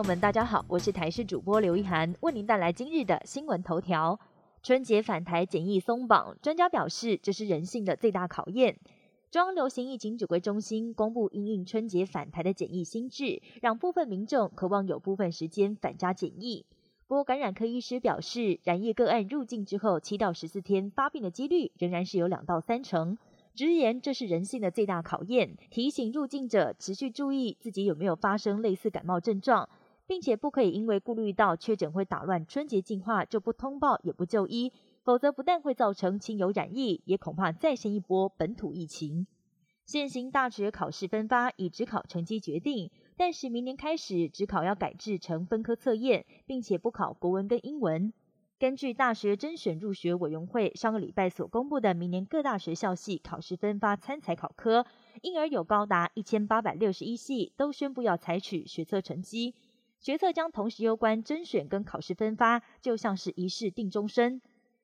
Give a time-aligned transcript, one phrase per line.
[0.00, 4.18] 朋友们，大家好，我是台视主播刘一涵，为您带来今日的新闻头条。
[4.62, 8.78] 春节返台检疫松绑，专家表示这是人性的最大考验。
[9.30, 16.64] 中央流行疫情指挥中心公布因应春节返台的检疫新制，让部分民众渴望有部分时间返家检疫。
[17.06, 23.18] 不过，感染科医师表示，染疫个案入境之后七到十四天发病的几率仍然是有两到三成。
[23.54, 29.68] 直言这是人性的最大考验，提醒入境者持续注意自己有没有发生类似感冒症状，
[30.10, 34.72] 并且不可以因为顾虑到确诊会打乱春节计划就不通报也不就医。
[35.04, 39.28] 否则，不但会造成亲友染疫，也恐怕再现一波本土疫情。
[39.86, 48.12] 现行大学考试分发以只考成绩决定，但是明年开始，只考要改制成分科测验，并且不考国文跟英文。
[48.58, 54.84] 根据大学甄选入学委员会上个礼拜所公布的明年各大学校系考试分发参采考科，
[55.22, 59.54] 因而有高达一千八百六十一系都宣布要采取学测成绩，
[60.00, 64.40] 决策将同时攸关甄选跟考试分发，就像是一试定终身。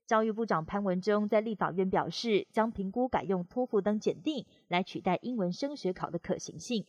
[0.06, 6.84] 教育部长潘文忠在立法院表示，将评估改用托福等检定来取代英文升学考的可行性。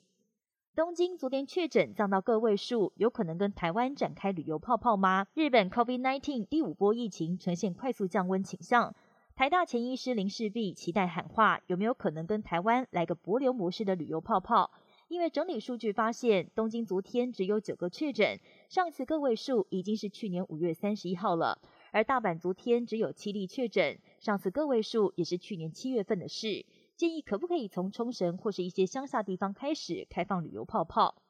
[0.75, 5.25] 东京昨天确诊降到个位数，有可能跟台湾展开旅游泡泡吗？
[5.33, 8.93] 日本 COVID-19 第五波疫情呈现快速降温倾向。
[9.35, 14.69] 台大前医师林世璧期待喊话，有没有可能跟台湾来个博流模式的旅游泡泡？
[15.07, 21.61] 因为整理数据发现，东京昨天只有九个确诊，上次个位数已经是去年五月三十一号了。
[21.91, 26.65] 而大阪昨天只有七例确诊，上次个位数也是去年七月份的事。
[26.97, 31.21] 建议可不可以从冲绳或是一些乡下地方开始开放旅游泡泡？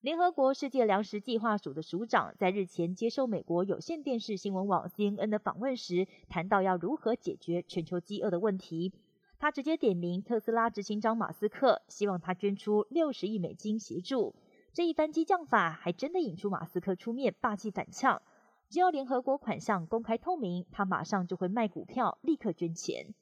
[0.00, 8.92] 联合国世界粮食计划署的署长在日前接受美国有线电视新闻网 CNN 的访问时，谈到要如何解决全球饥饿的问题。
[9.38, 14.34] 他直接点名特斯拉执行长马斯克，希望他捐出六十亿美金协助。
[14.72, 18.20] 这一番激将法还真的引出马斯克出面霸气反呛。
[18.68, 23.14] 只要联合国款项公开透明，他马上就会卖股票，立刻捐钱。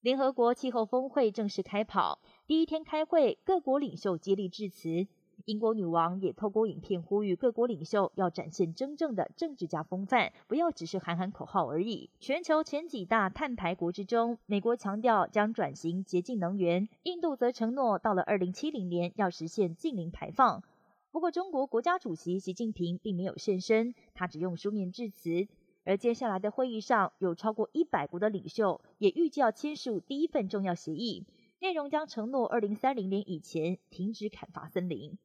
[0.00, 5.06] 联合国气候峰会正式开跑，第一天开会，各国领袖接力致辞。
[5.48, 12.10] 英国女王也透过影片呼吁各国领袖要展现真正的政治家风范，不要只是喊喊口号而已。
[12.20, 20.62] 全球前几大碳排国之中，美国强调将转型洁净能源，印度则承诺到了二零七零年要实现净零排放。
[21.10, 25.48] 不过，中国国家主席习近平并没有现身，他只用书面致辞。
[25.86, 31.24] 而接下来的会议上，有超过一百国的领袖也预计要签署第一份重要协议，
[31.60, 35.16] 内容将承诺二零三零年以前停止砍伐森林。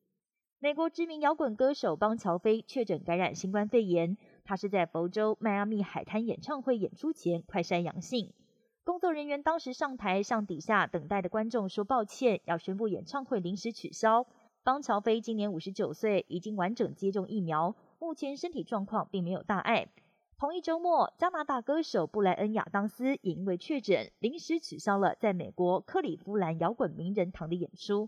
[0.63, 4.16] 美国知名摇滚歌手邦乔飞确诊感染新冠肺炎，
[4.46, 8.31] 他是在佛州迈阿密海滩演唱会演出前快筛阳性，
[8.85, 14.25] 工作人员当时上台向底下等待的观众说抱歉，要宣布演唱会临时取消。
[14.63, 19.90] 邦乔飞今年五十九岁，已经完整接种疫苗，目前身体状况并没有大碍。
[20.38, 28.07] 同一周末，加拿大歌手布莱恩亚当斯也因为确诊，临时取消了在美国克里夫兰摇滚名人堂的演出。